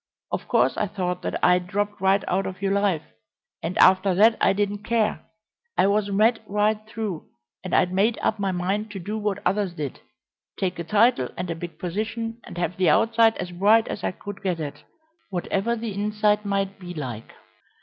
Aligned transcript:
Of 0.31 0.47
course 0.47 0.77
I 0.77 0.87
thought 0.87 1.21
that 1.21 1.37
I'd 1.45 1.67
dropped 1.67 2.01
right 2.01 2.23
out 2.27 2.47
of 2.47 2.59
your 2.59 2.71
life, 2.73 3.03
and 3.61 3.77
after 3.77 4.15
that 4.15 4.35
I 4.41 4.51
didn't 4.51 4.81
care. 4.83 5.23
I 5.77 5.85
was 5.85 6.09
mad 6.09 6.41
right 6.47 6.79
through, 6.87 7.27
and 7.63 7.75
I'd 7.75 7.93
made 7.93 8.17
up 8.23 8.39
my 8.39 8.51
mind 8.51 8.89
to 8.93 8.99
do 8.99 9.15
what 9.19 9.43
others 9.45 9.73
did 9.75 9.99
take 10.57 10.79
a 10.79 10.83
title 10.83 11.29
and 11.37 11.51
a 11.51 11.55
big 11.55 11.77
position, 11.77 12.39
and 12.45 12.57
have 12.57 12.77
the 12.77 12.89
outside 12.89 13.37
as 13.37 13.51
bright 13.51 13.87
as 13.89 14.03
I 14.03 14.09
could 14.09 14.41
get 14.41 14.59
it, 14.59 14.83
whatever 15.29 15.75
the 15.75 15.93
inside 15.93 16.45
might 16.45 16.79
be 16.79 16.95
like. 16.95 17.33